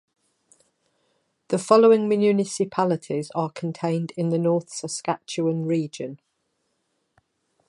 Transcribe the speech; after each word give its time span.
The 1.49 1.59
following 1.59 2.09
municipalities 2.09 3.29
are 3.35 3.51
contained 3.51 4.13
in 4.17 4.29
the 4.29 4.39
North 4.39 4.71
Saskatchewan 4.71 5.67
Region. 5.67 6.19